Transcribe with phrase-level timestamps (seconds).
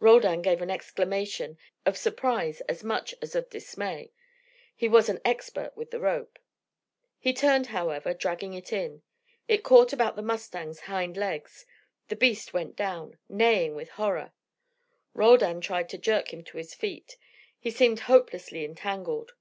[0.00, 4.12] Roldan gave an exclamation, of surprise as much as of dismay:
[4.74, 6.38] he was an expert with the rope.
[7.18, 9.02] He turned, however, dragging it in.
[9.46, 11.66] It caught about the mustang's hind legs.
[12.08, 14.32] The beast went down, neighing with horror.
[15.12, 17.18] Roldan tried to jerk him to his feet.
[17.58, 19.32] He seemed hopelessly entangled.